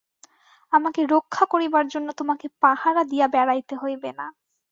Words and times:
আমাকে 0.73 1.01
রক্ষা 1.05 1.43
করিবার 1.45 1.85
জন্য 1.87 2.07
তোমাকে 2.11 2.47
পাহারা 2.61 3.01
দিয়া 3.03 3.27
বেড়াইতে 3.27 3.73
হইবে 3.75 4.11
না। 4.19 4.25